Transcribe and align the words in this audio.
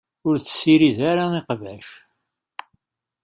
Ur 0.27 0.35
tessirid 0.37 0.99
ara 1.11 1.25
iqbac 1.39 1.87